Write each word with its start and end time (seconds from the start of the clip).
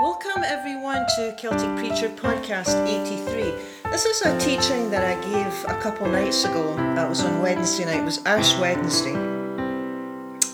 Welcome 0.00 0.44
everyone 0.44 1.04
to 1.16 1.36
Celtic 1.36 1.76
Preacher 1.76 2.08
Podcast 2.08 2.86
83. 2.88 3.90
This 3.90 4.06
is 4.06 4.22
a 4.22 4.40
teaching 4.40 4.88
that 4.88 5.04
I 5.04 5.20
gave 5.20 5.64
a 5.64 5.78
couple 5.78 6.06
nights 6.06 6.42
ago. 6.46 6.74
That 6.74 7.06
was 7.06 7.22
on 7.22 7.42
Wednesday 7.42 7.84
night. 7.84 8.00
It 8.00 8.04
was 8.04 8.24
Ash 8.24 8.58
Wednesday. 8.58 9.12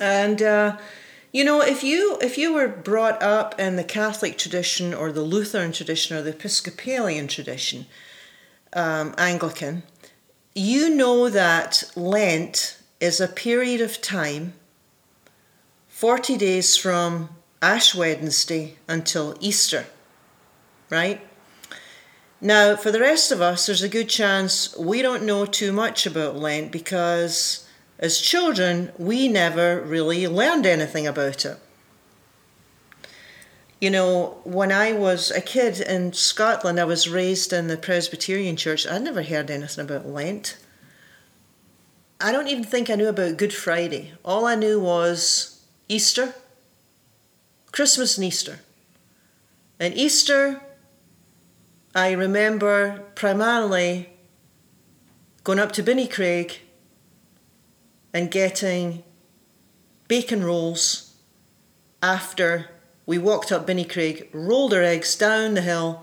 And 0.01 0.43
uh, 0.43 0.79
you 1.31 1.45
know, 1.45 1.61
if 1.61 1.85
you 1.85 2.19
if 2.21 2.37
you 2.37 2.55
were 2.55 2.67
brought 2.67 3.23
up 3.23 3.57
in 3.61 3.77
the 3.77 3.85
Catholic 3.85 4.37
tradition 4.37 4.93
or 4.93 5.13
the 5.13 5.23
Lutheran 5.23 5.71
tradition 5.71 6.17
or 6.17 6.23
the 6.23 6.31
Episcopalian 6.31 7.29
tradition, 7.29 7.87
um, 8.73 9.15
Anglican, 9.17 9.85
you 10.57 10.91
know 10.91 11.31
that 11.31 11.85
Lent 11.95 12.83
is 12.99 13.21
a 13.21 13.29
period 13.29 13.81
of 13.81 14.03
time, 14.03 14.55
40 15.87 16.37
days 16.37 16.77
from 16.77 17.29
Ash 17.67 17.97
Wednesday 17.97 18.77
until 18.87 19.37
Easter, 19.41 19.87
right? 20.89 21.21
Now, 22.41 22.77
for 22.77 22.93
the 22.93 23.01
rest 23.01 23.33
of 23.33 23.43
us, 23.43 23.67
there's 23.67 23.83
a 23.83 23.89
good 23.89 24.09
chance 24.09 24.77
we 24.77 25.03
don't 25.03 25.25
know 25.25 25.45
too 25.47 25.73
much 25.73 26.07
about 26.07 26.37
Lent 26.37 26.71
because 26.71 27.67
as 27.99 28.21
children, 28.21 28.93
we 28.99 29.27
never 29.27 29.81
really 29.81 30.29
learned 30.29 30.65
anything 30.65 31.09
about 31.09 31.45
it. 31.45 31.59
You 33.81 33.91
know, 33.91 34.39
when 34.45 34.71
I 34.71 34.93
was 34.93 35.33
a 35.33 35.41
kid 35.41 35.81
in 35.81 36.13
Scotland, 36.13 36.79
I 36.79 36.85
was 36.85 37.09
raised 37.09 37.53
in 37.53 37.67
the 37.67 37.77
Presbyterian 37.77 38.55
church. 38.55 38.87
I 38.87 38.99
never 38.99 39.25
heard 39.25 39.51
anything 39.51 39.87
about 39.87 40.07
Lent. 40.07 40.57
I 42.21 42.31
don't 42.31 42.47
even 42.47 42.63
think 42.63 42.89
I 42.89 42.95
knew 42.95 43.09
about 43.09 43.37
Good 43.37 43.53
Friday. 43.53 44.13
All 44.25 44.47
I 44.47 44.55
knew 44.55 44.79
was 44.79 45.67
Easter 45.89 46.33
Christmas 47.77 48.17
and 48.17 48.25
Easter. 48.25 48.61
And 49.79 49.93
Easter, 49.93 50.63
I 51.95 52.13
remember 52.13 53.03
primarily 53.15 54.09
going 55.45 55.59
up 55.59 55.73
to 55.73 55.83
Binnycraig 55.83 56.61
and 58.15 58.31
getting 58.31 59.05
bacon 60.09 60.43
rolls 60.43 61.17
after 62.03 62.71
we 63.05 63.19
walked 63.19 63.53
up 63.53 63.67
Binnycraig, 63.67 64.29
rolled 64.33 64.73
our 64.73 64.83
eggs 64.83 65.15
down 65.15 65.53
the 65.53 65.61
hill, 65.61 66.03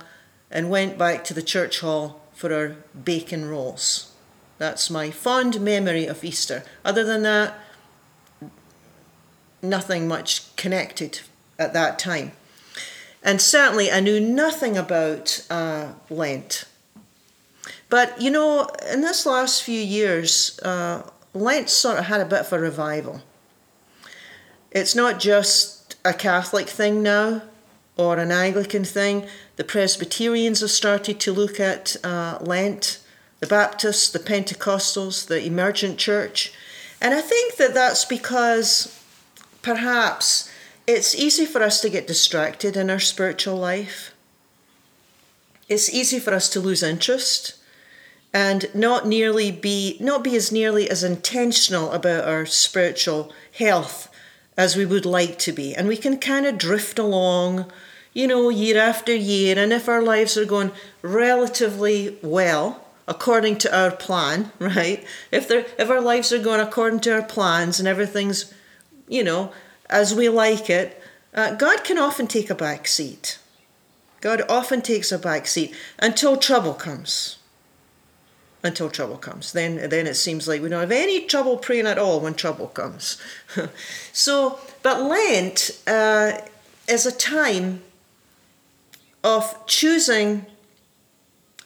and 0.52 0.69
went 0.69 0.99
back 0.99 1.23
to 1.23 1.33
the 1.33 1.41
church 1.41 1.80
hall 1.80 2.21
for 2.33 2.53
our 2.53 2.75
bacon 3.03 3.49
rolls. 3.49 4.11
That's 4.59 4.91
my 4.91 5.09
fond 5.09 5.59
memory 5.59 6.05
of 6.05 6.23
Easter. 6.23 6.65
Other 6.85 7.03
than 7.03 7.23
that, 7.23 7.58
nothing 9.63 10.08
much 10.08 10.55
connected 10.55 11.21
at 11.64 11.73
that 11.73 11.97
time. 11.97 12.33
And 13.23 13.42
certainly 13.42 13.92
I 13.92 14.02
knew 14.02 14.19
nothing 14.19 14.78
about 14.78 15.45
uh, 15.50 15.94
Lent. 16.09 16.66
But 17.89 18.22
you 18.22 18.30
know, 18.30 18.70
in 18.92 19.02
this 19.02 19.25
last 19.25 19.64
few 19.64 19.80
years, 19.80 20.59
uh, 20.59 21.03
Lent 21.33 21.70
sort 21.70 21.97
of 21.97 22.05
had 22.05 22.22
a 22.22 22.25
bit 22.25 22.42
of 22.42 22.53
a 22.53 22.59
revival. 22.59 23.22
It's 24.72 24.95
not 24.95 25.20
just 25.20 25.95
a 26.03 26.14
Catholic 26.14 26.67
thing 26.67 27.02
now 27.02 27.44
or 27.95 28.17
an 28.17 28.31
Anglican 28.31 28.83
thing. 28.83 29.27
The 29.55 29.64
Presbyterians 29.64 30.61
have 30.61 30.72
started 30.72 31.20
to 31.22 31.31
look 31.31 31.59
at 31.59 31.95
uh, 32.03 32.39
Lent, 32.42 33.00
the 33.39 33.48
Baptists, 33.48 34.09
the 34.09 34.20
Pentecostals, 34.20 35.27
the 35.27 35.44
emergent 35.45 35.98
church. 35.98 36.52
And 37.00 37.14
I 37.14 37.22
think 37.22 37.58
that 37.58 37.73
that's 37.73 38.05
because 38.05 39.00
perhaps 39.61 40.50
it's 40.86 41.16
easy 41.16 41.45
for 41.45 41.62
us 41.62 41.81
to 41.81 41.89
get 41.89 42.08
distracted 42.08 42.76
in 42.76 42.89
our 42.89 43.00
spiritual 43.00 43.56
life. 43.56 44.14
It's 45.70 45.94
easy 45.94 46.20
for 46.20 46.34
us 46.34 46.50
to 46.50 46.59
lose 46.59 46.84
interest 46.84 47.56
and 48.34 48.66
not 48.73 49.08
nearly 49.08 49.52
be 49.52 49.98
not 50.00 50.23
be 50.23 50.36
as 50.36 50.52
nearly 50.52 50.89
as 50.89 51.04
intentional 51.04 51.92
about 51.92 52.27
our 52.27 52.45
spiritual 52.45 53.32
health 53.58 54.10
as 54.58 54.76
we 54.76 54.86
would 54.86 55.05
like 55.05 55.39
to 55.39 55.52
be. 55.52 55.73
And 55.73 55.88
we 55.88 55.98
can 55.98 56.17
kind 56.17 56.45
of 56.45 56.58
drift 56.58 56.99
along, 56.99 57.72
you 58.14 58.27
know, 58.27 58.49
year 58.49 58.77
after 58.77 59.16
year. 59.16 59.58
And 59.58 59.72
if 59.72 59.88
our 59.88 60.02
lives 60.02 60.38
are 60.38 60.45
going 60.45 60.72
relatively 61.02 62.17
well, 62.22 62.83
according 63.08 63.58
to 63.60 63.77
our 63.77 63.92
plan, 63.92 64.52
right? 64.60 65.05
If 65.32 65.48
they 65.48 65.66
if 65.77 65.89
our 65.89 66.02
lives 66.02 66.33
are 66.33 66.43
going 66.43 66.60
according 66.60 67.02
to 67.02 67.14
our 67.14 67.23
plans 67.23 67.80
and 67.80 67.88
everything's, 67.88 68.54
you 69.08 69.23
know, 69.23 69.52
as 69.93 70.15
we 70.15 70.27
like 70.27 70.70
it, 70.70 70.99
uh, 71.36 71.54
God 71.54 71.83
can 71.83 71.99
often 71.99 72.27
take 72.27 72.49
a 72.49 72.55
back 72.55 72.87
seat. 72.87 73.37
God 74.21 74.42
often 74.49 74.81
takes 74.81 75.11
a 75.11 75.20
back 75.20 75.48
seat 75.48 75.73
until 75.99 76.36
trouble 76.36 76.73
comes. 76.73 77.37
Until 78.64 78.89
trouble 78.89 79.17
comes. 79.17 79.54
Then, 79.54 79.89
then 79.89 80.08
it 80.08 80.15
seems 80.15 80.48
like 80.48 80.61
we 80.61 80.70
don't 80.70 80.80
have 80.80 80.92
any 80.92 81.26
trouble 81.26 81.58
praying 81.58 81.86
at 81.86 81.99
all 81.99 82.20
when 82.20 82.33
trouble 82.33 82.67
comes. 82.67 83.21
so, 84.14 84.59
but 84.81 85.02
Lent 85.02 85.71
uh, 85.86 86.39
is 86.87 87.05
a 87.05 87.11
time 87.11 87.83
of 89.23 89.65
choosing 89.67 90.45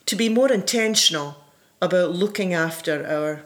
to 0.05 0.15
be 0.15 0.27
more 0.27 0.51
intentional 0.51 1.38
about 1.81 2.11
looking 2.11 2.53
after 2.53 3.05
our 3.07 3.44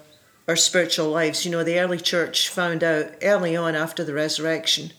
our 0.51 0.57
spiritual 0.57 1.07
lives. 1.07 1.45
You 1.45 1.51
know, 1.51 1.63
the 1.63 1.79
early 1.79 1.97
church 1.97 2.49
found 2.49 2.83
out 2.83 3.13
early 3.21 3.55
on 3.55 3.73
after 3.73 4.03
the 4.03 4.13
resurrection, 4.13 4.91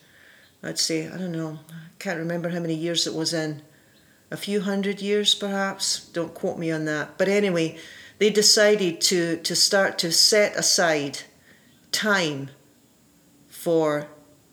I'd 0.63 0.79
say, 0.79 1.07
I 1.07 1.19
don't 1.19 1.33
know, 1.33 1.59
I 1.69 1.91
can't 1.99 2.19
remember 2.19 2.49
how 2.49 2.61
many 2.61 2.73
years 2.73 3.07
it 3.07 3.13
was 3.13 3.35
in, 3.35 3.61
a 4.31 4.39
few 4.39 4.63
hundred 4.63 5.03
years 5.03 5.35
perhaps, 5.35 6.09
don't 6.09 6.33
quote 6.33 6.59
me 6.59 6.71
on 6.71 6.87
that. 6.87 7.19
But 7.19 7.29
anyway, 7.29 7.77
they 8.17 8.31
decided 8.31 9.03
to, 9.03 9.37
to 9.43 9.55
start 9.55 9.99
to 9.99 10.11
set 10.11 10.57
aside 10.57 11.19
time 11.91 12.49
for 13.51 14.07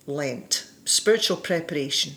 Lent, 0.05 0.69
spiritual 0.83 1.37
preparation, 1.37 2.15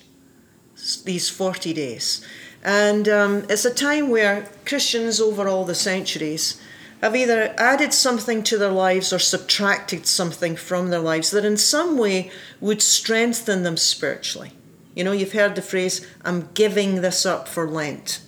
these 1.04 1.28
40 1.28 1.72
days. 1.72 2.26
And 2.64 3.08
um, 3.08 3.46
it's 3.48 3.64
a 3.64 3.72
time 3.72 4.08
where 4.08 4.48
Christians 4.66 5.20
over 5.20 5.46
all 5.46 5.64
the 5.64 5.76
centuries 5.76 6.60
have 7.02 7.16
either 7.16 7.52
added 7.58 7.92
something 7.92 8.44
to 8.44 8.56
their 8.56 8.70
lives 8.70 9.12
or 9.12 9.18
subtracted 9.18 10.06
something 10.06 10.54
from 10.54 10.90
their 10.90 11.00
lives 11.00 11.32
that 11.32 11.44
in 11.44 11.56
some 11.56 11.98
way 11.98 12.30
would 12.60 12.80
strengthen 12.80 13.64
them 13.64 13.76
spiritually. 13.76 14.52
You 14.94 15.04
know, 15.04 15.12
you've 15.12 15.32
heard 15.32 15.56
the 15.56 15.62
phrase, 15.62 16.06
I'm 16.24 16.48
giving 16.54 17.00
this 17.00 17.26
up 17.26 17.48
for 17.48 17.68
Lent. 17.68 18.20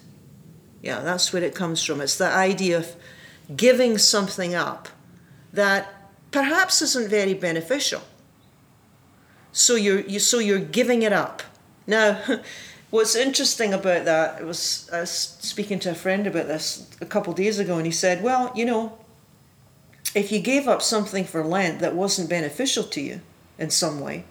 Yeah, 0.82 1.00
that's 1.00 1.32
where 1.32 1.42
it 1.42 1.54
comes 1.54 1.82
from. 1.84 2.00
It's 2.00 2.18
the 2.18 2.26
idea 2.26 2.78
of 2.78 2.96
giving 3.54 3.96
something 3.96 4.54
up 4.54 4.88
that 5.52 5.94
perhaps 6.32 6.82
isn't 6.82 7.08
very 7.08 7.34
beneficial. 7.34 8.02
So 9.52 9.76
you're, 9.76 10.00
you, 10.00 10.18
so 10.18 10.40
you're 10.40 10.58
giving 10.58 11.02
it 11.02 11.12
up. 11.12 11.44
Now, 11.86 12.20
What's 12.94 13.16
interesting 13.16 13.74
about 13.74 14.04
that, 14.04 14.40
it 14.40 14.46
was 14.46 14.88
I 14.92 15.00
was 15.00 15.10
speaking 15.10 15.80
to 15.80 15.90
a 15.90 15.96
friend 15.96 16.28
about 16.28 16.46
this 16.46 16.88
a 17.00 17.04
couple 17.04 17.32
days 17.32 17.58
ago, 17.58 17.76
and 17.76 17.86
he 17.86 17.90
said, 17.90 18.22
"Well, 18.22 18.52
you 18.54 18.64
know, 18.64 18.96
if 20.14 20.30
you 20.30 20.38
gave 20.38 20.68
up 20.68 20.80
something 20.80 21.24
for 21.24 21.42
Lent 21.42 21.80
that 21.80 21.96
wasn't 21.96 22.30
beneficial 22.30 22.84
to 22.84 23.00
you 23.00 23.20
in 23.58 23.70
some 23.70 23.98
way, 23.98 24.22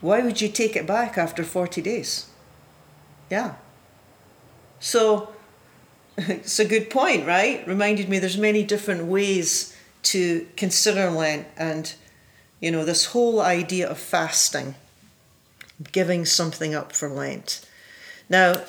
why 0.00 0.20
would 0.20 0.40
you 0.40 0.48
take 0.48 0.76
it 0.76 0.86
back 0.86 1.18
after 1.18 1.42
forty 1.42 1.82
days?" 1.82 2.26
Yeah. 3.28 3.54
So 4.78 5.34
it's 6.16 6.60
a 6.60 6.64
good 6.64 6.90
point, 6.90 7.26
right? 7.26 7.66
Reminded 7.66 8.08
me 8.08 8.20
there's 8.20 8.38
many 8.38 8.62
different 8.62 9.06
ways 9.06 9.76
to 10.14 10.46
consider 10.56 11.10
Lent 11.10 11.48
and 11.56 11.92
you 12.60 12.70
know 12.70 12.84
this 12.84 13.06
whole 13.06 13.40
idea 13.40 13.90
of 13.90 13.98
fasting, 13.98 14.76
giving 15.90 16.24
something 16.24 16.72
up 16.72 16.92
for 16.92 17.08
Lent. 17.08 17.66
Now, 18.30 18.62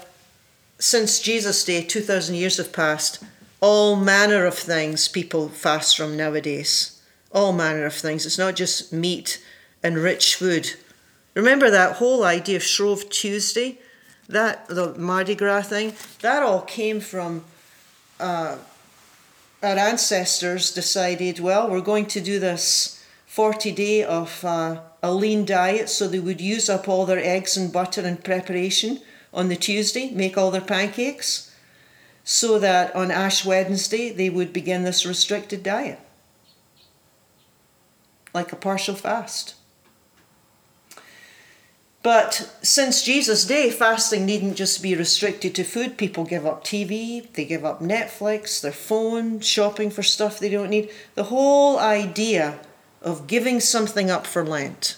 since 0.80 1.19
Jesus' 1.19 1.63
day, 1.63 1.84
2,000 1.84 2.34
years 2.36 2.58
have 2.58 2.74
passed, 2.74 3.24
all 3.62 3.96
manner 3.96 4.46
of 4.46 4.56
things 4.56 5.08
people 5.08 5.48
fast 5.48 5.96
from 5.96 6.18
nowadays. 6.18 7.00
All 7.31 7.54
manner 7.54 7.86
of 7.86 7.94
things. 7.94 8.25
It's 8.25 8.40
not 8.40 8.56
just 8.56 8.92
meat 8.92 9.42
and 9.84 9.98
rich 9.98 10.36
food. 10.36 10.72
Remember 11.36 11.69
that 11.69 11.98
whole 11.98 12.24
idea 12.24 12.58
of 12.58 12.63
Shrove 12.63 13.10
Tuesday? 13.10 13.78
That, 14.28 14.68
the 14.68 14.96
Mardi 14.96 15.36
Gras 15.36 15.62
thing? 15.63 15.94
That 16.22 16.42
all 16.42 16.62
came 16.62 17.00
from 17.00 17.46
uh, 18.19 18.58
our 19.62 19.78
ancestors 19.78 20.72
decided, 20.72 21.40
well, 21.40 21.69
we're 21.69 21.81
going 21.81 22.08
to 22.08 22.22
do 22.22 22.40
this 22.40 23.04
40 23.28 23.72
day 23.72 24.04
of 24.04 24.44
uh, 24.44 24.81
a 25.04 25.13
lean 25.13 25.46
diet 25.46 25.90
so 25.90 26.08
they 26.08 26.19
would 26.19 26.42
use 26.42 26.69
up 26.69 26.90
all 26.90 27.06
their 27.06 27.19
eggs 27.19 27.56
and 27.56 27.72
butter 27.72 28.02
in 28.02 28.18
preparation 28.18 29.00
on 29.33 29.48
the 29.48 29.56
Tuesday, 29.56 30.12
make 30.12 30.38
all 30.38 30.51
their 30.51 30.62
pancakes, 30.62 31.56
so 32.24 32.60
that 32.60 32.95
on 32.95 33.12
Ash 33.12 33.45
Wednesday 33.45 34.12
they 34.12 34.30
would 34.30 34.54
begin 34.54 34.83
this 34.83 35.06
restricted 35.06 35.63
diet, 35.63 36.00
like 38.33 38.51
a 38.51 38.56
partial 38.56 38.95
fast. 38.95 39.56
But 42.04 42.57
since 42.63 43.04
Jesus' 43.04 43.45
day, 43.45 43.69
fasting 43.69 44.25
needn't 44.25 44.56
just 44.56 44.81
be 44.81 44.95
restricted 44.95 45.54
to 45.56 45.63
food. 45.63 45.98
People 45.98 46.24
give 46.24 46.48
up 46.48 46.63
TV, 46.63 47.31
they 47.34 47.45
give 47.45 47.63
up 47.63 47.80
Netflix, 47.80 48.60
their 48.60 48.72
phone, 48.72 49.39
shopping 49.39 49.92
for 49.92 50.01
stuff 50.01 50.39
they 50.39 50.50
don't 50.50 50.72
need. 50.72 50.89
The 51.13 51.25
whole 51.25 51.77
idea 51.77 52.60
of 53.04 53.27
giving 53.27 53.60
something 53.60 54.10
up 54.10 54.25
for 54.25 54.44
Lent 54.44 54.98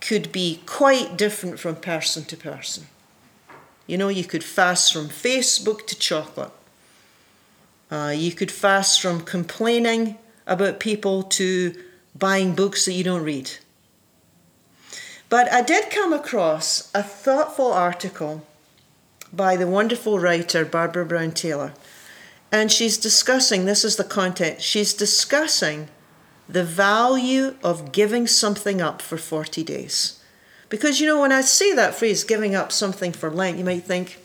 could 0.00 0.30
be 0.30 0.60
quite 0.66 1.16
different 1.16 1.58
from 1.58 1.74
person 1.76 2.24
to 2.26 2.36
person. 2.36 2.86
You 3.88 3.96
know, 3.96 4.08
you 4.08 4.22
could 4.22 4.44
fast 4.44 4.92
from 4.92 5.08
Facebook 5.08 5.86
to 5.86 5.98
chocolate. 5.98 6.52
Uh, 7.90 8.12
you 8.14 8.32
could 8.32 8.52
fast 8.52 9.00
from 9.00 9.22
complaining 9.22 10.18
about 10.46 10.78
people 10.78 11.22
to 11.22 11.74
buying 12.14 12.54
books 12.54 12.84
that 12.84 12.92
you 12.92 13.02
don't 13.02 13.24
read. 13.24 13.50
But 15.30 15.50
I 15.50 15.62
did 15.62 15.90
come 15.90 16.12
across 16.12 16.90
a 16.94 17.02
thoughtful 17.02 17.72
article 17.72 18.46
by 19.32 19.56
the 19.56 19.66
wonderful 19.66 20.18
writer 20.18 20.66
Barbara 20.66 21.06
Brown 21.06 21.32
Taylor. 21.32 21.72
And 22.52 22.70
she's 22.70 22.98
discussing 22.98 23.64
this 23.64 23.84
is 23.84 23.96
the 23.96 24.04
content 24.04 24.60
she's 24.60 24.92
discussing 24.92 25.88
the 26.46 26.64
value 26.64 27.56
of 27.62 27.92
giving 27.92 28.26
something 28.26 28.82
up 28.82 29.00
for 29.00 29.16
40 29.16 29.64
days. 29.64 30.17
Because, 30.68 31.00
you 31.00 31.06
know, 31.06 31.20
when 31.20 31.32
I 31.32 31.40
say 31.40 31.74
that 31.74 31.94
phrase, 31.94 32.24
giving 32.24 32.54
up 32.54 32.72
something 32.72 33.12
for 33.12 33.30
Lent, 33.30 33.58
you 33.58 33.64
might 33.64 33.84
think, 33.84 34.18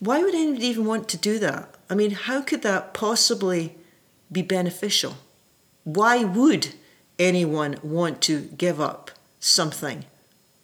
why 0.00 0.22
would 0.22 0.34
anybody 0.34 0.66
even 0.66 0.84
want 0.84 1.08
to 1.10 1.16
do 1.16 1.38
that? 1.38 1.74
I 1.88 1.94
mean, 1.94 2.10
how 2.10 2.42
could 2.42 2.62
that 2.62 2.92
possibly 2.92 3.76
be 4.30 4.42
beneficial? 4.42 5.16
Why 5.84 6.24
would 6.24 6.74
anyone 7.18 7.78
want 7.82 8.20
to 8.22 8.42
give 8.56 8.80
up 8.80 9.10
something 9.38 10.04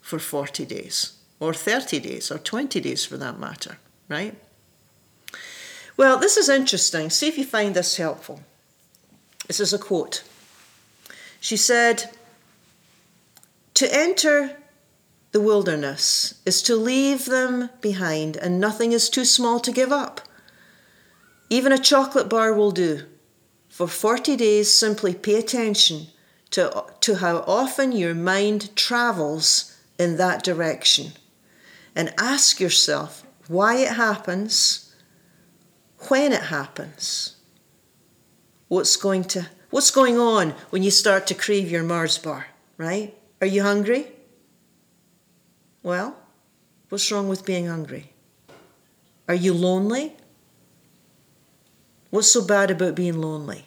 for 0.01 0.19
40 0.19 0.65
days, 0.65 1.13
or 1.39 1.55
30 1.55 2.01
days, 2.01 2.31
or 2.33 2.39
20 2.39 2.81
days 2.81 3.05
for 3.05 3.17
that 3.17 3.39
matter, 3.39 3.79
right? 4.09 4.35
Well, 5.97 6.19
this 6.19 6.37
is 6.37 6.49
interesting. 6.49 7.11
See 7.11 7.29
if 7.29 7.39
you 7.39 7.45
find 7.45 7.77
this 7.77 7.97
helpful. 7.97 8.41
This 9.47 9.61
is 9.61 9.73
a 9.73 9.79
quote. 9.79 10.25
She 11.41 11.57
said, 11.57 12.11
To 13.75 13.95
enter 13.95 14.57
the 15.33 15.41
wilderness 15.41 16.41
is 16.45 16.63
to 16.63 16.75
leave 16.75 17.27
them 17.27 17.71
behind, 17.81 18.37
and 18.37 18.61
nothing 18.61 18.93
is 18.93 19.09
too 19.09 19.25
small 19.25 19.61
to 19.61 19.73
give 19.73 19.93
up. 19.93 20.21
Even 21.49 21.73
a 21.73 21.79
chocolate 21.79 22.29
bar 22.29 22.53
will 22.53 22.73
do. 22.73 23.03
For 23.69 23.87
40 23.87 24.37
days, 24.37 24.73
simply 24.73 25.15
pay 25.15 25.37
attention 25.37 26.09
to, 26.51 26.85
to 27.01 27.17
how 27.17 27.39
often 27.47 27.93
your 27.93 28.15
mind 28.15 28.75
travels 28.77 29.77
in 29.99 30.17
that 30.17 30.43
direction. 30.43 31.13
And 31.95 32.13
ask 32.19 32.61
yourself 32.61 33.25
why 33.47 33.77
it 33.77 33.93
happens, 33.93 34.95
when 36.09 36.33
it 36.33 36.45
happens, 36.45 37.37
what's 38.69 38.97
going 38.97 39.25
to 39.25 39.49
what's 39.71 39.91
going 39.91 40.19
on 40.19 40.51
when 40.71 40.83
you 40.83 40.91
start 40.91 41.27
to 41.29 41.35
crave 41.35 41.71
your 41.71 41.83
Mars 41.83 42.19
bar, 42.19 42.47
right? 42.77 43.17
Are 43.41 43.47
you 43.47 43.63
hungry? 43.63 44.09
Well, 45.83 46.17
what's 46.89 47.11
wrong 47.11 47.29
with 47.29 47.45
being 47.45 47.67
hungry? 47.67 48.13
Are 49.29 49.35
you 49.35 49.55
lonely? 49.55 50.17
What's 52.11 52.33
so 52.33 52.45
bad 52.45 52.71
about 52.71 52.95
being 52.95 53.21
lonely? 53.21 53.67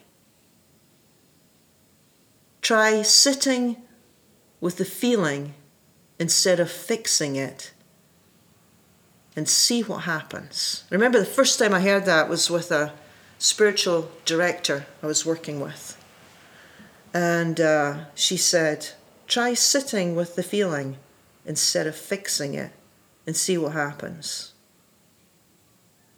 Try 2.61 3.01
sitting 3.01 3.77
with 4.61 4.77
the 4.77 4.85
feeling 4.85 5.53
instead 6.19 6.59
of 6.59 6.71
fixing 6.71 7.35
it 7.35 7.71
and 9.35 9.49
see 9.49 9.81
what 9.81 10.03
happens. 10.03 10.83
Remember, 10.89 11.19
the 11.19 11.25
first 11.25 11.57
time 11.59 11.73
I 11.73 11.81
heard 11.81 12.05
that 12.05 12.29
was 12.29 12.49
with 12.49 12.71
a 12.71 12.93
spiritual 13.39 14.09
director 14.25 14.85
I 15.01 15.07
was 15.07 15.25
working 15.25 15.59
with. 15.59 15.97
And 17.13 17.59
uh, 17.59 18.05
she 18.15 18.37
said, 18.37 18.89
try 19.27 19.53
sitting 19.53 20.15
with 20.15 20.35
the 20.35 20.43
feeling 20.43 20.97
instead 21.45 21.87
of 21.87 21.95
fixing 21.95 22.53
it 22.53 22.71
and 23.25 23.35
see 23.35 23.57
what 23.57 23.73
happens. 23.73 24.53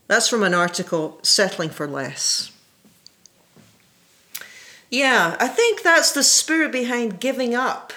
That's 0.07 0.27
from 0.27 0.44
an 0.44 0.54
article, 0.54 1.19
Settling 1.24 1.69
for 1.69 1.88
Less. 1.88 2.51
Yeah, 4.89 5.36
I 5.39 5.48
think 5.48 5.81
that's 5.81 6.12
the 6.12 6.24
spirit 6.24 6.72
behind 6.72 7.19
giving 7.19 7.56
up 7.56 7.92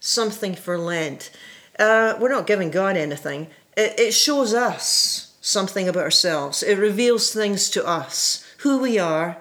something 0.00 0.54
for 0.54 0.78
Lent. 0.78 1.30
Uh, 1.78 2.16
we're 2.18 2.30
not 2.30 2.46
giving 2.46 2.70
God 2.70 2.96
anything. 2.96 3.48
It, 3.76 3.98
it 4.00 4.14
shows 4.14 4.54
us 4.54 5.36
something 5.40 5.88
about 5.88 6.02
ourselves. 6.02 6.62
It 6.62 6.76
reveals 6.76 7.32
things 7.32 7.68
to 7.70 7.86
us, 7.86 8.44
who 8.58 8.78
we 8.78 8.98
are, 8.98 9.36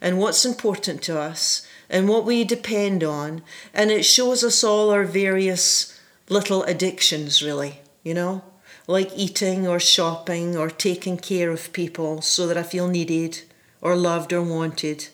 and 0.00 0.18
what's 0.18 0.44
important 0.44 1.02
to 1.02 1.18
us, 1.18 1.66
and 1.88 2.08
what 2.08 2.24
we 2.24 2.44
depend 2.44 3.02
on. 3.02 3.42
And 3.72 3.90
it 3.90 4.04
shows 4.04 4.44
us 4.44 4.62
all 4.62 4.90
our 4.90 5.04
various 5.04 5.95
little 6.28 6.62
addictions, 6.64 7.42
really, 7.42 7.80
you 8.02 8.14
know, 8.14 8.42
like 8.86 9.10
eating 9.14 9.66
or 9.66 9.80
shopping 9.80 10.56
or 10.56 10.70
taking 10.70 11.16
care 11.16 11.50
of 11.50 11.72
people 11.72 12.22
so 12.22 12.46
that 12.46 12.56
I 12.56 12.62
feel 12.62 12.88
needed 12.88 13.42
or 13.80 13.96
loved 13.96 14.32
or 14.32 14.42
wanted 14.42 15.08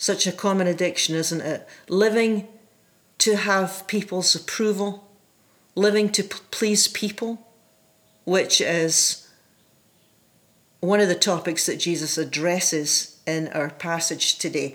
such 0.00 0.26
a 0.26 0.32
common 0.32 0.66
addiction, 0.66 1.14
isn't 1.14 1.42
it? 1.42 1.68
Living 1.88 2.48
to 3.18 3.36
have 3.36 3.86
people's 3.86 4.34
approval, 4.34 5.06
living 5.74 6.08
to 6.08 6.22
p- 6.22 6.38
please 6.50 6.88
people, 6.88 7.46
which 8.24 8.62
is 8.62 9.28
one 10.80 11.00
of 11.00 11.08
the 11.08 11.14
topics 11.14 11.66
that 11.66 11.78
Jesus 11.78 12.16
addresses 12.16 13.20
in 13.26 13.48
our 13.48 13.68
passage 13.68 14.38
today. 14.38 14.74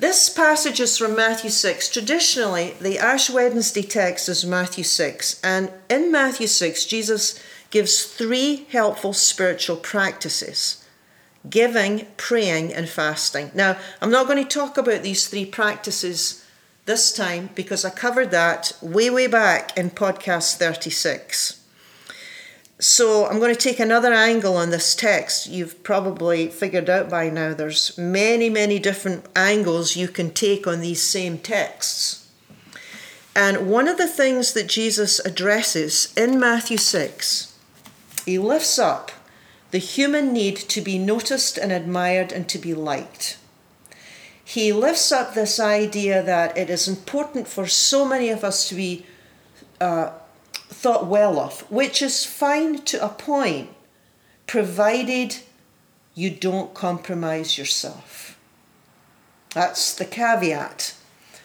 This 0.00 0.30
passage 0.30 0.80
is 0.80 0.96
from 0.96 1.14
Matthew 1.14 1.50
6. 1.50 1.90
Traditionally, 1.90 2.74
the 2.80 2.98
Ash 2.98 3.28
Wednesday 3.28 3.82
text 3.82 4.30
is 4.30 4.46
Matthew 4.46 4.82
6. 4.82 5.38
And 5.44 5.70
in 5.90 6.10
Matthew 6.10 6.46
6, 6.46 6.86
Jesus 6.86 7.38
gives 7.70 8.04
three 8.04 8.66
helpful 8.70 9.12
spiritual 9.12 9.76
practices 9.76 10.82
giving, 11.50 12.06
praying, 12.16 12.72
and 12.72 12.88
fasting. 12.88 13.50
Now, 13.54 13.76
I'm 14.00 14.10
not 14.10 14.26
going 14.26 14.42
to 14.42 14.48
talk 14.48 14.78
about 14.78 15.02
these 15.02 15.28
three 15.28 15.44
practices 15.44 16.46
this 16.86 17.12
time 17.12 17.50
because 17.54 17.84
I 17.84 17.90
covered 17.90 18.30
that 18.30 18.72
way, 18.80 19.10
way 19.10 19.26
back 19.26 19.76
in 19.76 19.90
podcast 19.90 20.56
36. 20.56 21.59
So 22.80 23.26
I'm 23.26 23.38
going 23.38 23.54
to 23.54 23.60
take 23.60 23.78
another 23.78 24.14
angle 24.14 24.56
on 24.56 24.70
this 24.70 24.94
text. 24.94 25.46
You've 25.46 25.82
probably 25.82 26.48
figured 26.48 26.88
out 26.88 27.10
by 27.10 27.28
now 27.28 27.52
there's 27.52 27.96
many, 27.98 28.48
many 28.48 28.78
different 28.78 29.26
angles 29.36 29.96
you 29.96 30.08
can 30.08 30.30
take 30.30 30.66
on 30.66 30.80
these 30.80 31.02
same 31.02 31.36
texts. 31.36 32.26
And 33.36 33.70
one 33.70 33.86
of 33.86 33.98
the 33.98 34.08
things 34.08 34.54
that 34.54 34.66
Jesus 34.66 35.18
addresses 35.20 36.10
in 36.16 36.40
Matthew 36.40 36.78
6, 36.78 37.54
he 38.24 38.38
lifts 38.38 38.78
up 38.78 39.12
the 39.72 39.78
human 39.78 40.32
need 40.32 40.56
to 40.56 40.80
be 40.80 40.98
noticed 40.98 41.58
and 41.58 41.70
admired 41.70 42.32
and 42.32 42.48
to 42.48 42.58
be 42.58 42.72
liked. 42.72 43.36
He 44.42 44.72
lifts 44.72 45.12
up 45.12 45.34
this 45.34 45.60
idea 45.60 46.22
that 46.22 46.56
it 46.56 46.70
is 46.70 46.88
important 46.88 47.46
for 47.46 47.66
so 47.66 48.06
many 48.06 48.30
of 48.30 48.42
us 48.42 48.66
to 48.70 48.74
be 48.74 49.04
uh, 49.82 50.12
thought 50.80 51.06
well 51.06 51.38
of, 51.38 51.60
which 51.70 52.00
is 52.00 52.24
fine 52.24 52.78
to 52.78 53.04
a 53.04 53.10
point, 53.10 53.68
provided 54.46 55.36
you 56.14 56.30
don't 56.30 56.72
compromise 56.72 57.58
yourself. 57.58 58.38
That's 59.54 59.94
the 59.94 60.06
caveat. 60.06 60.94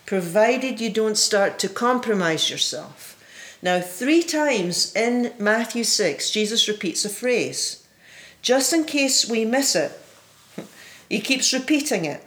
Provided 0.05 0.79
you 0.79 0.89
don't 0.89 1.17
start 1.17 1.59
to 1.59 1.67
compromise 1.67 2.49
yourself. 2.49 3.21
Now, 3.61 3.81
three 3.81 4.23
times 4.23 4.95
in 4.95 5.33
Matthew 5.37 5.83
6, 5.83 6.31
Jesus 6.31 6.69
repeats 6.69 7.03
a 7.03 7.09
phrase 7.09 7.85
just 8.41 8.71
in 8.71 8.85
case 8.85 9.27
we 9.29 9.43
miss 9.43 9.75
it. 9.75 9.91
He 11.09 11.19
keeps 11.19 11.53
repeating 11.53 12.05
it. 12.05 12.23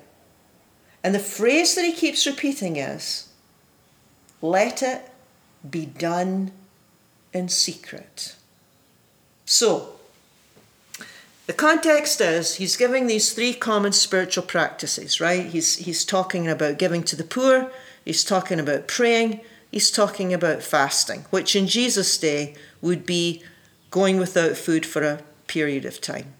And 1.02 1.14
the 1.14 1.30
phrase 1.36 1.74
that 1.74 1.84
he 1.84 1.92
keeps 1.92 2.26
repeating 2.26 2.76
is, 2.76 3.28
let 4.40 4.82
it 4.82 5.10
be 5.68 5.86
done 5.86 6.52
in 7.32 7.48
secret. 7.48 8.36
So, 9.44 9.98
the 11.46 11.52
context 11.54 12.20
is 12.20 12.56
he's 12.56 12.76
giving 12.76 13.06
these 13.06 13.32
three 13.32 13.54
common 13.54 13.92
spiritual 13.92 14.44
practices, 14.44 15.20
right? 15.20 15.46
He's, 15.46 15.76
he's 15.76 16.04
talking 16.04 16.46
about 16.46 16.78
giving 16.78 17.02
to 17.04 17.16
the 17.16 17.24
poor, 17.24 17.70
he's 18.04 18.22
talking 18.22 18.60
about 18.60 18.86
praying, 18.86 19.40
he's 19.72 19.90
talking 19.90 20.34
about 20.34 20.62
fasting, 20.62 21.24
which 21.30 21.56
in 21.56 21.66
Jesus' 21.66 22.18
day 22.18 22.54
would 22.82 23.06
be 23.06 23.42
going 23.90 24.18
without 24.18 24.56
food 24.56 24.84
for 24.84 25.02
a 25.02 25.22
period 25.46 25.86
of 25.86 26.00
time. 26.00 26.34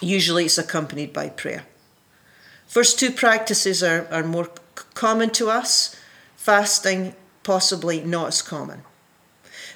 Usually 0.00 0.44
it's 0.44 0.58
accompanied 0.58 1.12
by 1.12 1.30
prayer. 1.30 1.64
First 2.66 2.98
two 2.98 3.10
practices 3.10 3.82
are, 3.82 4.06
are 4.10 4.22
more 4.22 4.50
common 4.94 5.30
to 5.30 5.48
us 5.48 5.96
fasting 6.36 7.14
possibly 7.42 8.02
not 8.02 8.28
as 8.28 8.42
common. 8.42 8.82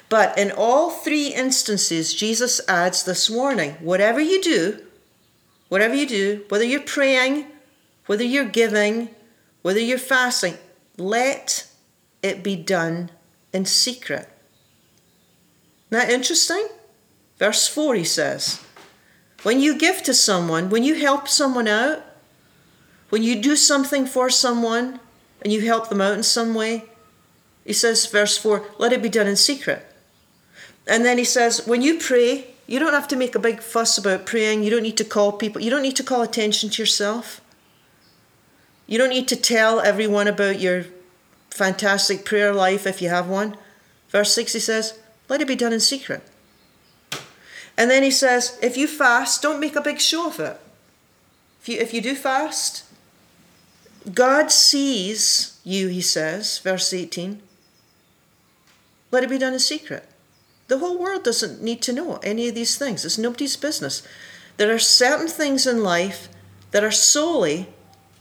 But 0.09 0.37
in 0.37 0.51
all 0.51 0.91
three 0.91 1.29
instances, 1.29 2.13
Jesus 2.13 2.61
adds 2.67 3.03
this 3.03 3.29
warning 3.29 3.71
whatever 3.73 4.19
you 4.19 4.41
do, 4.41 4.81
whatever 5.69 5.95
you 5.95 6.07
do, 6.07 6.45
whether 6.49 6.63
you're 6.63 6.81
praying, 6.81 7.47
whether 8.05 8.23
you're 8.23 8.45
giving, 8.45 9.09
whether 9.61 9.79
you're 9.79 9.97
fasting, 9.97 10.57
let 10.97 11.67
it 12.21 12.43
be 12.43 12.55
done 12.55 13.09
in 13.51 13.65
secret. 13.65 14.29
Isn't 15.91 16.07
that 16.07 16.09
interesting? 16.09 16.67
Verse 17.37 17.67
4 17.67 17.95
he 17.95 18.03
says, 18.03 18.63
When 19.43 19.59
you 19.59 19.77
give 19.77 20.03
to 20.03 20.13
someone, 20.13 20.69
when 20.69 20.83
you 20.83 20.95
help 20.95 21.27
someone 21.27 21.67
out, 21.67 22.03
when 23.09 23.23
you 23.23 23.41
do 23.41 23.55
something 23.55 24.05
for 24.05 24.29
someone 24.29 24.99
and 25.41 25.51
you 25.51 25.61
help 25.61 25.89
them 25.89 26.01
out 26.01 26.13
in 26.13 26.23
some 26.23 26.53
way, 26.53 26.85
he 27.65 27.73
says, 27.73 28.05
verse 28.05 28.37
4, 28.37 28.63
let 28.77 28.93
it 28.93 29.01
be 29.01 29.09
done 29.09 29.27
in 29.27 29.35
secret. 29.35 29.85
And 30.87 31.03
then 31.03 31.17
he 31.17 31.23
says, 31.23 31.65
when 31.65 31.81
you 31.81 31.97
pray, 31.97 32.47
you 32.67 32.79
don't 32.79 32.93
have 32.93 33.07
to 33.09 33.15
make 33.15 33.35
a 33.35 33.39
big 33.39 33.61
fuss 33.61 33.97
about 33.97 34.25
praying. 34.25 34.63
You 34.63 34.71
don't 34.71 34.83
need 34.83 34.97
to 34.97 35.05
call 35.05 35.31
people. 35.31 35.61
You 35.61 35.69
don't 35.69 35.81
need 35.81 35.95
to 35.97 36.03
call 36.03 36.21
attention 36.21 36.69
to 36.71 36.81
yourself. 36.81 37.41
You 38.87 38.97
don't 38.97 39.09
need 39.09 39.27
to 39.29 39.35
tell 39.35 39.79
everyone 39.79 40.27
about 40.27 40.59
your 40.59 40.85
fantastic 41.49 42.25
prayer 42.25 42.53
life 42.53 42.85
if 42.85 43.01
you 43.01 43.09
have 43.09 43.27
one. 43.27 43.57
Verse 44.09 44.33
6 44.33 44.53
he 44.53 44.59
says, 44.59 44.99
let 45.27 45.41
it 45.41 45.47
be 45.47 45.55
done 45.55 45.73
in 45.73 45.79
secret. 45.79 46.21
And 47.77 47.89
then 47.89 48.03
he 48.03 48.11
says, 48.11 48.57
if 48.61 48.77
you 48.77 48.87
fast, 48.87 49.41
don't 49.41 49.59
make 49.59 49.75
a 49.75 49.81
big 49.81 49.99
show 49.99 50.27
of 50.27 50.39
it. 50.39 50.59
If 51.61 51.69
you, 51.69 51.77
if 51.79 51.93
you 51.93 52.01
do 52.01 52.15
fast, 52.15 52.83
God 54.13 54.51
sees 54.51 55.59
you, 55.63 55.87
he 55.87 56.01
says, 56.01 56.59
verse 56.59 56.93
18. 56.93 57.41
Let 59.11 59.23
it 59.23 59.29
be 59.29 59.37
done 59.37 59.53
in 59.53 59.59
secret. 59.59 60.07
The 60.67 60.79
whole 60.79 60.97
world 60.97 61.23
doesn't 61.23 61.61
need 61.61 61.81
to 61.83 61.93
know 61.93 62.19
any 62.23 62.47
of 62.47 62.55
these 62.55 62.77
things. 62.77 63.05
It's 63.05 63.17
nobody's 63.17 63.55
business. 63.55 64.01
There 64.57 64.73
are 64.73 64.79
certain 64.79 65.27
things 65.27 65.67
in 65.67 65.83
life 65.83 66.29
that 66.71 66.83
are 66.83 66.91
solely 66.91 67.67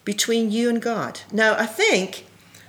between 0.05 0.51
you 0.51 0.69
and 0.69 0.83
God. 0.83 1.21
Now, 1.33 1.55
I 1.55 1.67
think 1.67 2.27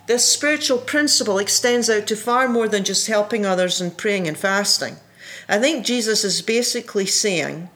this 0.08 0.26
spiritual 0.26 0.78
principle 0.78 1.40
extends 1.40 1.90
out 1.90 2.08
to 2.08 2.16
far 2.16 2.48
more 2.48 2.68
than 2.68 2.84
just 2.84 3.08
helping 3.08 3.46
others 3.46 3.82
and 3.82 3.98
praying 3.98 4.28
and 4.28 4.38
fasting. 4.38 4.98
I 5.50 5.60
think 5.60 5.86
Jesus 5.86 6.24
is 6.24 6.42
basically 6.42 7.06
saying, 7.06 7.70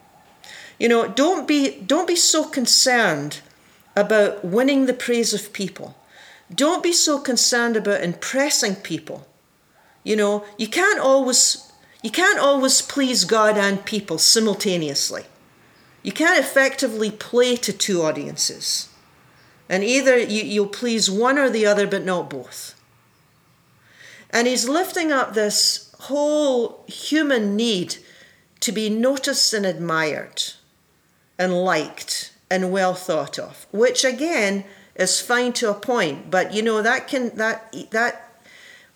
you 0.78 0.88
know, 0.88 1.08
don't 1.08 1.46
be 1.46 1.80
don't 1.80 2.08
be 2.08 2.16
so 2.16 2.44
concerned 2.44 3.40
about 3.94 4.44
winning 4.44 4.86
the 4.86 4.94
praise 4.94 5.34
of 5.34 5.52
people. 5.52 5.96
Don't 6.52 6.82
be 6.82 6.92
so 6.92 7.18
concerned 7.18 7.76
about 7.76 8.02
impressing 8.02 8.76
people. 8.76 9.26
You 10.02 10.16
know, 10.16 10.44
you 10.56 10.68
can't 10.68 10.98
always 10.98 11.69
you 12.02 12.10
can't 12.10 12.38
always 12.38 12.82
please 12.82 13.24
God 13.24 13.58
and 13.58 13.84
people 13.84 14.18
simultaneously. 14.18 15.24
You 16.02 16.12
can't 16.12 16.38
effectively 16.38 17.10
play 17.10 17.56
to 17.56 17.72
two 17.72 18.02
audiences. 18.02 18.88
And 19.68 19.84
either 19.84 20.18
you, 20.18 20.42
you'll 20.42 20.66
please 20.66 21.10
one 21.10 21.38
or 21.38 21.50
the 21.50 21.66
other, 21.66 21.86
but 21.86 22.04
not 22.04 22.30
both. 22.30 22.74
And 24.30 24.46
he's 24.46 24.68
lifting 24.68 25.12
up 25.12 25.34
this 25.34 25.94
whole 26.00 26.84
human 26.88 27.56
need 27.56 27.96
to 28.60 28.72
be 28.72 28.88
noticed 28.88 29.52
and 29.52 29.66
admired 29.66 30.42
and 31.38 31.52
liked 31.52 32.32
and 32.50 32.72
well 32.72 32.94
thought 32.94 33.38
of, 33.38 33.66
which 33.70 34.04
again 34.04 34.64
is 34.94 35.20
fine 35.20 35.52
to 35.54 35.70
a 35.70 35.74
point. 35.74 36.30
But 36.30 36.52
you 36.52 36.62
know 36.62 36.82
that 36.82 37.08
can 37.08 37.34
that 37.36 37.74
that 37.90 38.29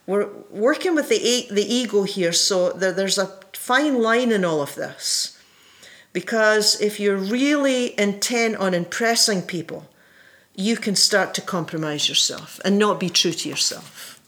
we're 0.06 0.28
working 0.50 0.94
with 0.94 1.08
the 1.08 1.46
the 1.50 1.74
ego 1.74 2.02
here, 2.02 2.32
so 2.32 2.70
there's 2.70 3.18
a 3.18 3.26
fine 3.52 4.02
line 4.02 4.32
in 4.32 4.44
all 4.44 4.60
of 4.60 4.74
this. 4.74 5.38
Because 6.12 6.80
if 6.80 7.00
you're 7.00 7.16
really 7.16 7.98
intent 7.98 8.56
on 8.56 8.72
impressing 8.72 9.42
people, 9.42 9.88
you 10.54 10.76
can 10.76 10.94
start 10.94 11.34
to 11.34 11.40
compromise 11.40 12.08
yourself 12.08 12.60
and 12.64 12.78
not 12.78 13.00
be 13.00 13.10
true 13.10 13.32
to 13.32 13.48
yourself. 13.48 14.20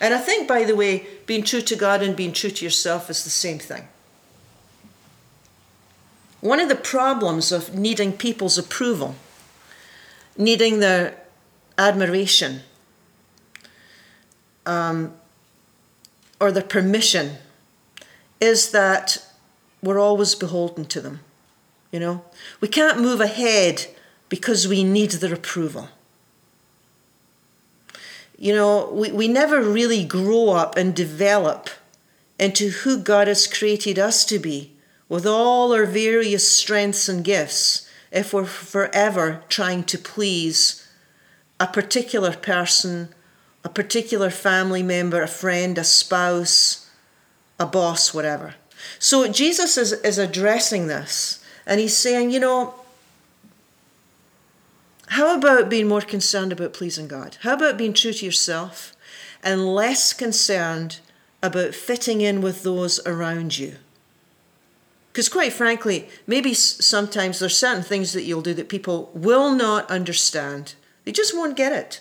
And 0.00 0.14
I 0.14 0.18
think, 0.18 0.46
by 0.46 0.64
the 0.64 0.76
way, 0.76 1.06
being 1.26 1.42
true 1.42 1.62
to 1.62 1.76
God 1.76 2.02
and 2.02 2.16
being 2.16 2.32
true 2.32 2.50
to 2.50 2.64
yourself 2.64 3.10
is 3.10 3.24
the 3.24 3.30
same 3.30 3.58
thing. 3.58 3.88
One 6.40 6.60
of 6.60 6.68
the 6.68 6.76
problems 6.76 7.50
of 7.50 7.74
needing 7.74 8.12
people's 8.12 8.58
approval, 8.58 9.14
needing 10.36 10.80
their 10.80 11.16
admiration, 11.78 12.60
um, 14.66 15.12
or 16.40 16.50
the 16.52 16.62
permission, 16.62 17.36
is 18.40 18.70
that 18.70 19.24
we're 19.82 19.98
always 19.98 20.34
beholden 20.34 20.84
to 20.86 21.00
them. 21.00 21.20
You 21.90 22.00
know, 22.00 22.24
we 22.60 22.68
can't 22.68 23.00
move 23.00 23.20
ahead 23.20 23.86
because 24.28 24.66
we 24.66 24.82
need 24.82 25.12
their 25.12 25.34
approval. 25.34 25.88
You 28.36 28.54
know, 28.54 28.90
we, 28.90 29.12
we 29.12 29.28
never 29.28 29.62
really 29.62 30.04
grow 30.04 30.50
up 30.50 30.76
and 30.76 30.94
develop 30.94 31.70
into 32.38 32.70
who 32.70 32.98
God 32.98 33.28
has 33.28 33.46
created 33.46 33.98
us 33.98 34.24
to 34.24 34.38
be 34.38 34.72
with 35.08 35.26
all 35.26 35.72
our 35.72 35.86
various 35.86 36.50
strengths 36.50 37.08
and 37.08 37.24
gifts 37.24 37.88
if 38.10 38.32
we're 38.32 38.44
forever 38.44 39.42
trying 39.48 39.84
to 39.84 39.98
please 39.98 40.88
a 41.60 41.66
particular 41.66 42.32
person, 42.32 43.14
a 43.64 43.68
particular 43.68 44.30
family 44.30 44.82
member, 44.82 45.22
a 45.22 45.28
friend, 45.28 45.78
a 45.78 45.84
spouse, 45.84 46.90
a 47.58 47.66
boss, 47.66 48.12
whatever. 48.12 48.54
So 48.98 49.26
Jesus 49.28 49.78
is, 49.78 49.92
is 49.92 50.18
addressing 50.18 50.86
this 50.86 51.42
and 51.66 51.80
he's 51.80 51.96
saying, 51.96 52.30
you 52.30 52.40
know, 52.40 52.74
how 55.08 55.36
about 55.36 55.70
being 55.70 55.88
more 55.88 56.00
concerned 56.00 56.52
about 56.52 56.72
pleasing 56.72 57.08
God? 57.08 57.38
How 57.42 57.54
about 57.54 57.78
being 57.78 57.92
true 57.92 58.12
to 58.12 58.24
yourself 58.24 58.94
and 59.42 59.74
less 59.74 60.12
concerned 60.12 61.00
about 61.42 61.74
fitting 61.74 62.20
in 62.20 62.40
with 62.40 62.62
those 62.62 63.04
around 63.06 63.58
you? 63.58 63.76
Because, 65.12 65.28
quite 65.28 65.52
frankly, 65.52 66.08
maybe 66.26 66.54
sometimes 66.54 67.38
there's 67.38 67.56
certain 67.56 67.84
things 67.84 68.12
that 68.14 68.24
you'll 68.24 68.42
do 68.42 68.54
that 68.54 68.68
people 68.68 69.12
will 69.14 69.54
not 69.54 69.88
understand. 69.88 70.74
They 71.04 71.12
just 71.12 71.36
won't 71.36 71.56
get 71.56 71.72
it. 71.72 72.00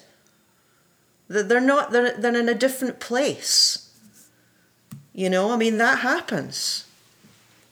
That 1.28 1.50
they're 1.50 1.62
not, 1.62 1.92
they're, 1.92 2.18
they're 2.18 2.38
in 2.38 2.50
a 2.50 2.54
different 2.54 3.00
place. 3.00 3.90
You 5.14 5.30
know, 5.30 5.52
I 5.52 5.58
mean, 5.58 5.78
that 5.78 6.00
happens. 6.00 6.86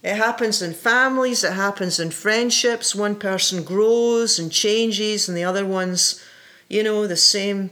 It 0.03 0.15
happens 0.15 0.61
in 0.61 0.73
families, 0.73 1.43
it 1.43 1.53
happens 1.53 1.99
in 1.99 2.09
friendships. 2.09 2.95
One 2.95 3.15
person 3.15 3.63
grows 3.63 4.39
and 4.39 4.51
changes, 4.51 5.29
and 5.29 5.37
the 5.37 5.43
other 5.43 5.65
one's, 5.65 6.23
you 6.69 6.81
know, 6.81 7.05
the 7.05 7.15
same 7.15 7.69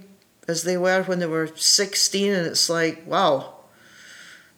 as 0.47 0.63
they 0.63 0.77
were 0.77 1.03
when 1.03 1.19
they 1.19 1.25
were 1.25 1.49
16. 1.55 2.31
And 2.31 2.45
it's 2.45 2.69
like, 2.69 3.01
wow, 3.07 3.55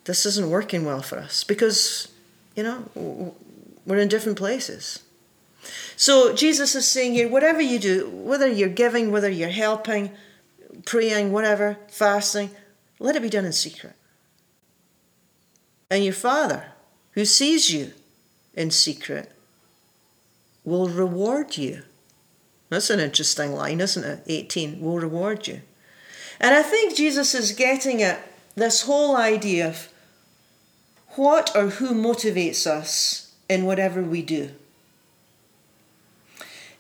this 0.04 0.26
isn't 0.26 0.50
working 0.50 0.86
well 0.86 1.02
for 1.02 1.18
us 1.18 1.46
because 1.46 2.12
you 2.56 2.64
know, 2.64 3.36
we're 3.86 4.00
in 4.00 4.08
different 4.08 4.38
places. 4.38 5.04
So 5.96 6.34
Jesus 6.34 6.76
is 6.76 6.88
saying 6.88 7.14
here, 7.14 7.30
whatever 7.30 7.62
you 7.62 7.80
do, 7.80 8.10
whether 8.10 8.48
you're 8.48 8.70
giving, 8.70 9.12
whether 9.12 9.30
you're 9.30 9.50
helping, 9.50 10.12
praying, 10.86 11.32
whatever, 11.32 11.78
fasting, 11.88 12.52
let 13.00 13.16
it 13.16 13.22
be 13.22 13.30
done 13.30 13.46
in 13.46 13.54
secret. 13.54 13.94
And 15.90 16.04
your 16.04 16.14
Father, 16.14 16.72
who 17.12 17.26
sees 17.26 17.72
you 17.72 17.92
in 18.54 18.72
secret, 18.72 19.32
will 20.64 20.88
reward 20.88 21.58
you. 21.58 21.84
That's 22.70 22.90
an 22.90 23.00
interesting 23.00 23.54
line, 23.54 23.82
isn't 23.82 24.04
it? 24.04 24.24
18 24.28 24.80
will 24.80 25.00
reward 25.00 25.48
you. 25.48 25.62
And 26.40 26.56
I 26.56 26.62
think 26.62 26.96
Jesus 26.96 27.36
is 27.36 27.52
getting 27.52 28.02
at 28.02 28.26
this 28.56 28.84
whole 28.84 29.16
idea 29.16 29.68
of 29.68 29.90
what 31.16 31.56
or 31.56 31.68
who 31.68 31.94
motivates 31.94 32.66
us 32.66 33.34
in 33.50 33.66
whatever 33.66 34.02
we 34.02 34.22
do. 34.22 34.52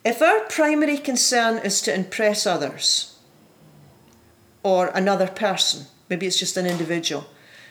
If 0.05 0.21
our 0.21 0.39
primary 0.41 0.97
concern 0.97 1.57
is 1.57 1.81
to 1.81 1.93
impress 1.93 2.47
others 2.47 3.10
or 4.63 4.87
another 4.87 5.27
person, 5.27 5.85
maybe 6.09 6.25
it's 6.25 6.39
just 6.39 6.57
an 6.57 6.65
individual, 6.65 7.25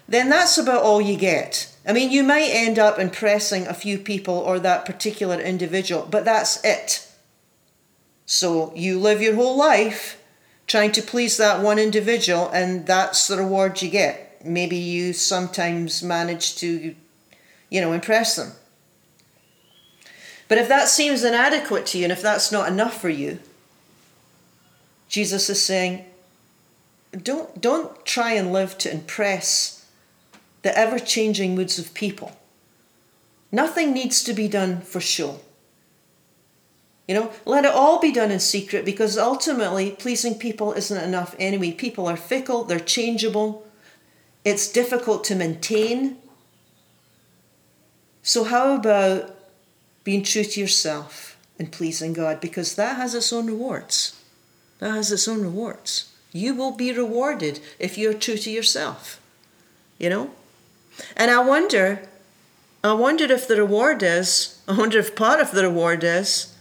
then 0.09 0.29
that's 0.29 0.59
about 0.59 0.83
all 0.83 1.01
you 1.01 1.17
get. 1.17 1.75
I 1.87 1.93
mean, 1.93 2.11
you 2.11 2.23
might 2.23 2.51
end 2.51 2.79
up 2.79 2.99
impressing 2.99 3.67
a 3.67 3.75
few 3.75 3.99
people 3.99 4.35
or 4.35 4.59
that 4.59 4.85
particular 4.85 5.41
individual, 5.41 6.07
but 6.11 6.25
that's 6.25 6.63
it. 6.65 7.07
So 8.27 8.73
you 8.75 8.99
live 8.99 9.23
your 9.23 9.35
whole 9.35 9.57
life 9.57 10.23
trying 10.67 10.93
to 10.93 11.03
please 11.03 11.37
that 11.37 11.63
one 11.63 11.79
individual, 11.79 12.49
and 12.51 12.87
that's 12.87 13.27
the 13.27 13.37
reward 13.37 13.83
you 13.83 13.91
get 13.91 14.31
maybe 14.45 14.77
you 14.77 15.13
sometimes 15.13 16.03
manage 16.03 16.57
to, 16.57 16.95
you 17.69 17.81
know, 17.81 17.93
impress 17.93 18.37
them. 18.37 18.53
But 20.49 20.59
if 20.59 20.69
that 20.69 20.89
seems 20.89 21.23
inadequate 21.23 21.87
to 21.87 21.99
you 21.99 22.05
and 22.05 22.13
if 22.13 22.23
that's 22.23 22.51
not 22.51 22.69
enough 22.69 23.01
for 23.01 23.09
you, 23.09 23.39
Jesus 25.09 25.49
is 25.51 25.65
saying, 25.65 26.05
don't 27.13 27.61
don't 27.61 28.05
try 28.05 28.33
and 28.33 28.53
live 28.53 28.79
to 28.79 28.93
impress 28.93 29.87
the 30.63 30.77
ever-changing 30.77 31.55
moods 31.55 31.79
of 31.79 31.95
people. 31.95 32.37
Nothing 33.51 33.93
needs 33.93 34.23
to 34.25 34.33
be 34.33 34.47
done 34.47 34.81
for 34.83 35.01
show. 35.01 35.41
You 37.09 37.15
know, 37.15 37.33
let 37.45 37.65
it 37.65 37.73
all 37.73 37.99
be 37.99 38.13
done 38.13 38.31
in 38.31 38.39
secret 38.39 38.85
because 38.85 39.19
ultimately 39.19 39.91
pleasing 39.91 40.37
people 40.39 40.73
isn't 40.75 41.03
enough 41.03 41.35
anyway. 41.41 41.73
People 41.73 42.07
are 42.07 42.17
fickle, 42.17 42.63
they're 42.63 42.79
changeable, 42.79 43.67
it's 44.45 44.71
difficult 44.71 45.25
to 45.25 45.35
maintain. 45.35 46.19
So, 48.23 48.45
how 48.45 48.77
about 48.77 49.37
being 50.05 50.23
true 50.23 50.45
to 50.45 50.61
yourself 50.61 51.37
and 51.59 51.73
pleasing 51.73 52.13
God? 52.13 52.41
Because 52.41 52.77
that 52.77 52.97
has 52.97 53.15
its 53.15 53.33
own 53.33 53.47
rewards. 53.47 54.17
That 54.79 54.93
has 54.93 55.11
its 55.11 55.27
own 55.27 55.43
rewards. 55.43 56.10
You 56.33 56.55
will 56.55 56.73
be 56.73 56.93
rewarded 56.93 57.61
if 57.79 57.99
you're 57.99 58.15
true 58.15 58.37
to 58.39 58.51
yourself. 58.51 59.21
You 59.99 60.11
know? 60.11 60.31
And 61.17 61.31
I 61.31 61.41
wonder, 61.41 62.03
I 62.85 62.93
wonder 62.93 63.25
if 63.25 63.49
the 63.49 63.57
reward 63.57 64.03
is, 64.03 64.61
I 64.69 64.77
wonder 64.77 64.99
if 64.99 65.17
part 65.17 65.41
of 65.41 65.53
the 65.53 65.63
reward 65.63 66.05
is 66.05 66.55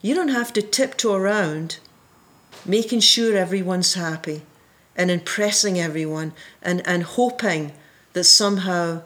you 0.00 0.14
don't 0.14 0.28
have 0.28 0.52
to 0.54 0.62
tiptoe 0.62 1.14
around 1.14 1.78
making 2.64 3.00
sure 3.00 3.36
everyone's 3.36 3.94
happy 3.94 4.42
and 4.96 5.10
impressing 5.10 5.78
everyone 5.78 6.32
and, 6.62 6.86
and 6.86 7.02
hoping 7.02 7.72
that 8.12 8.24
somehow 8.24 9.02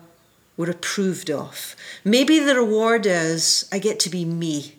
we're 0.57 0.71
approved 0.71 1.31
of. 1.31 1.75
Maybe 2.05 2.39
the 2.39 2.57
reward 2.57 3.07
is 3.07 3.69
I 3.73 3.79
get 3.79 3.99
to 4.01 4.11
be 4.11 4.25
me. 4.25 4.77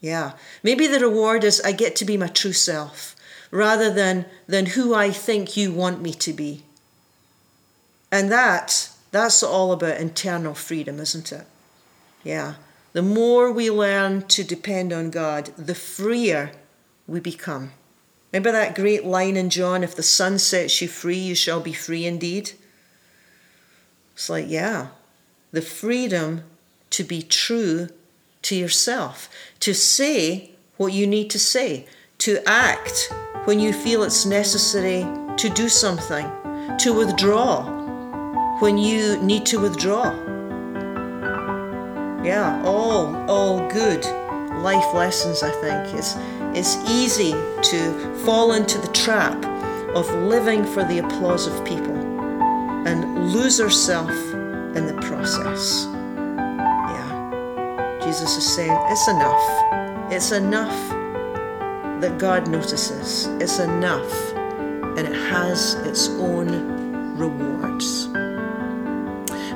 Yeah. 0.00 0.32
Maybe 0.62 0.86
the 0.86 1.00
reward 1.00 1.44
is 1.44 1.60
I 1.62 1.72
get 1.72 1.96
to 1.96 2.04
be 2.04 2.16
my 2.16 2.28
true 2.28 2.52
self 2.52 3.16
rather 3.50 3.92
than, 3.92 4.26
than 4.46 4.66
who 4.66 4.94
I 4.94 5.10
think 5.10 5.56
you 5.56 5.72
want 5.72 6.00
me 6.00 6.12
to 6.12 6.32
be. 6.32 6.62
And 8.10 8.30
that, 8.30 8.90
that's 9.10 9.42
all 9.42 9.72
about 9.72 9.98
internal 9.98 10.54
freedom, 10.54 11.00
isn't 11.00 11.32
it? 11.32 11.46
Yeah. 12.24 12.54
The 12.92 13.02
more 13.02 13.52
we 13.52 13.70
learn 13.70 14.26
to 14.28 14.44
depend 14.44 14.92
on 14.92 15.10
God, 15.10 15.46
the 15.56 15.74
freer 15.74 16.52
we 17.06 17.20
become. 17.20 17.72
Remember 18.32 18.52
that 18.52 18.74
great 18.74 19.04
line 19.04 19.36
in 19.36 19.50
John 19.50 19.82
if 19.82 19.94
the 19.94 20.02
Son 20.02 20.38
sets 20.38 20.80
you 20.82 20.88
free, 20.88 21.18
you 21.18 21.34
shall 21.34 21.60
be 21.60 21.72
free 21.72 22.04
indeed? 22.04 22.52
It's 24.14 24.28
like, 24.28 24.46
yeah, 24.48 24.88
the 25.52 25.62
freedom 25.62 26.44
to 26.90 27.04
be 27.04 27.22
true 27.22 27.88
to 28.42 28.54
yourself, 28.54 29.28
to 29.60 29.72
say 29.72 30.50
what 30.76 30.92
you 30.92 31.06
need 31.06 31.30
to 31.30 31.38
say, 31.38 31.86
to 32.18 32.42
act 32.48 33.12
when 33.44 33.58
you 33.60 33.72
feel 33.72 34.02
it's 34.02 34.26
necessary 34.26 35.06
to 35.36 35.48
do 35.48 35.68
something, 35.68 36.30
to 36.78 36.92
withdraw 36.92 37.76
when 38.60 38.76
you 38.76 39.16
need 39.22 39.46
to 39.46 39.60
withdraw 39.60 40.12
yeah, 42.28 42.62
all 42.64 43.16
all 43.30 43.66
good 43.70 44.04
life 44.62 44.94
lessons. 44.94 45.42
I 45.42 45.50
think 45.62 45.94
it's 45.94 46.14
it's 46.54 46.76
easy 46.90 47.32
to 47.32 48.14
fall 48.24 48.52
into 48.52 48.78
the 48.78 48.88
trap 48.88 49.42
of 49.94 50.10
living 50.14 50.64
for 50.64 50.84
the 50.84 50.98
applause 50.98 51.46
of 51.46 51.64
people 51.64 51.96
and 52.86 53.32
lose 53.32 53.60
ourselves 53.60 54.18
in 54.76 54.86
the 54.86 54.98
process. 55.00 55.86
Yeah, 56.94 57.98
Jesus 58.02 58.36
is 58.36 58.54
saying 58.54 58.76
it's 58.90 59.08
enough. 59.08 60.12
It's 60.12 60.32
enough 60.32 60.97
that 62.00 62.18
God 62.18 62.48
notices. 62.48 63.26
It's 63.40 63.58
enough, 63.58 64.34
and 64.34 64.98
it 64.98 65.14
has 65.30 65.74
its 65.86 66.08
own 66.08 67.16
rewards. 67.16 68.08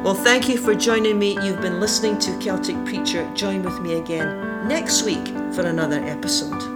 Well, 0.02 0.14
thank 0.14 0.49
you 0.49 0.58
for 0.58 0.75
joining 0.75 1.18
me. 1.18 1.38
You've 1.42 1.61
been 1.61 1.78
listening 1.78 2.18
to 2.20 2.37
Celtic 2.38 2.76
Preacher. 2.84 3.28
Join 3.35 3.62
with 3.62 3.81
me 3.81 3.94
again 3.94 4.66
next 4.66 5.02
week 5.02 5.26
for 5.55 5.66
another 5.66 6.02
episode. 6.05 6.71